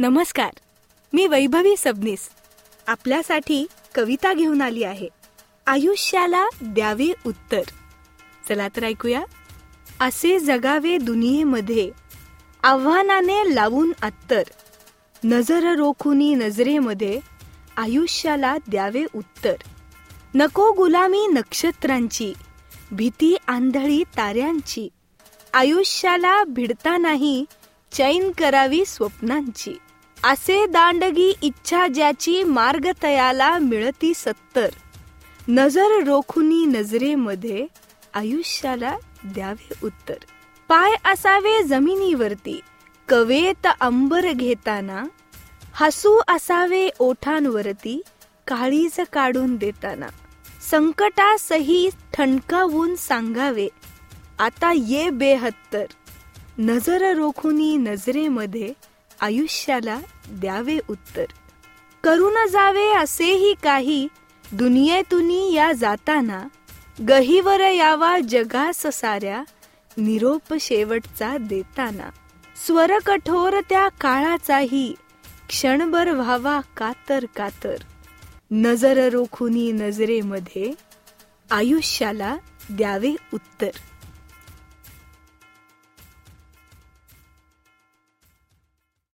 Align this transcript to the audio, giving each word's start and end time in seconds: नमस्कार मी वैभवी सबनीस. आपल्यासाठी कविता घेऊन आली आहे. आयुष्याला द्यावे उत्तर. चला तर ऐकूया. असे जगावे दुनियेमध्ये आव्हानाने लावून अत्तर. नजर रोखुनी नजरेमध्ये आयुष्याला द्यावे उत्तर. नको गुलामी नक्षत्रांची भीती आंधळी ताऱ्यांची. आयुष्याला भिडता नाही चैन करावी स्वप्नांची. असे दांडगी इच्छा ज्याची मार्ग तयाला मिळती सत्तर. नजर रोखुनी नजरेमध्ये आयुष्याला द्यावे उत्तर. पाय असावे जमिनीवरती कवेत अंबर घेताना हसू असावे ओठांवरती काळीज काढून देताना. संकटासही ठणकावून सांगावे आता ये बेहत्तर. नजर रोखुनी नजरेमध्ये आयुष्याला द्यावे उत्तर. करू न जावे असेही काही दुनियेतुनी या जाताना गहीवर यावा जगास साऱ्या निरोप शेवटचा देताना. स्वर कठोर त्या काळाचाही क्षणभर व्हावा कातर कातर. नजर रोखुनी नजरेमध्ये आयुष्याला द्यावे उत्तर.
नमस्कार 0.00 0.50
मी 1.12 1.26
वैभवी 1.26 1.74
सबनीस. 1.78 2.28
आपल्यासाठी 2.86 3.66
कविता 3.94 4.34
घेऊन 4.34 4.62
आली 4.62 4.82
आहे. 4.82 5.08
आयुष्याला 5.66 6.48
द्यावे 6.62 7.12
उत्तर. 7.26 7.62
चला 8.48 8.68
तर 8.68 8.84
ऐकूया. 8.84 9.22
असे 10.00 10.38
जगावे 10.38 10.98
दुनियेमध्ये 10.98 11.90
आव्हानाने 12.62 13.54
लावून 13.54 13.92
अत्तर. 14.02 14.42
नजर 15.24 15.74
रोखुनी 15.74 16.34
नजरेमध्ये 16.34 17.20
आयुष्याला 17.76 18.56
द्यावे 18.68 19.04
उत्तर. 19.14 19.54
नको 20.34 20.72
गुलामी 20.72 21.26
नक्षत्रांची 21.26 22.32
भीती 22.90 23.36
आंधळी 23.46 24.02
ताऱ्यांची. 24.16 24.88
आयुष्याला 25.54 26.44
भिडता 26.44 26.96
नाही 26.96 27.44
चैन 27.92 28.30
करावी 28.30 28.84
स्वप्नांची. 28.86 29.78
असे 30.24 30.66
दांडगी 30.66 31.32
इच्छा 31.42 31.86
ज्याची 31.86 32.42
मार्ग 32.42 32.88
तयाला 33.02 33.58
मिळती 33.58 34.14
सत्तर. 34.14 34.68
नजर 35.48 36.04
रोखुनी 36.06 36.64
नजरेमध्ये 36.64 37.66
आयुष्याला 38.14 38.96
द्यावे 39.24 39.74
उत्तर. 39.84 40.14
पाय 40.68 40.92
असावे 41.04 41.62
जमिनीवरती 41.62 42.60
कवेत 43.08 43.66
अंबर 43.80 44.32
घेताना 44.32 45.04
हसू 45.72 46.20
असावे 46.28 46.88
ओठांवरती 46.98 48.02
काळीज 48.46 49.00
काढून 49.12 49.56
देताना. 49.56 50.06
संकटासही 50.70 51.88
ठणकावून 52.12 52.96
सांगावे 52.96 53.68
आता 54.38 54.72
ये 54.76 55.10
बेहत्तर. 55.10 55.84
नजर 56.58 57.14
रोखुनी 57.14 57.76
नजरेमध्ये 57.76 58.72
आयुष्याला 59.20 60.00
द्यावे 60.28 60.78
उत्तर. 60.90 61.24
करू 62.04 62.30
न 62.30 62.46
जावे 62.46 62.94
असेही 62.94 63.54
काही 63.62 64.08
दुनियेतुनी 64.52 65.54
या 65.54 65.72
जाताना 65.72 66.44
गहीवर 67.08 67.60
यावा 67.60 68.18
जगास 68.28 68.86
साऱ्या 68.92 69.42
निरोप 69.96 70.54
शेवटचा 70.60 71.36
देताना. 71.40 72.10
स्वर 72.66 72.92
कठोर 73.06 73.60
त्या 73.60 73.88
काळाचाही 73.88 74.94
क्षणभर 75.48 76.10
व्हावा 76.10 76.60
कातर 76.76 77.24
कातर. 77.36 77.76
नजर 78.50 79.08
रोखुनी 79.08 79.72
नजरेमध्ये 79.72 80.72
आयुष्याला 81.50 82.36
द्यावे 82.70 83.14
उत्तर. 83.34 83.70